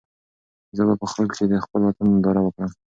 [0.75, 2.71] زه به په خوب کې د خپل وطن ننداره وکړم.